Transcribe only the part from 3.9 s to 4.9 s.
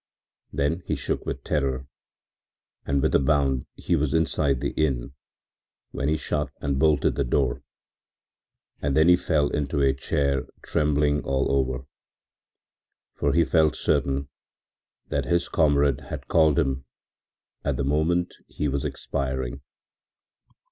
was inside the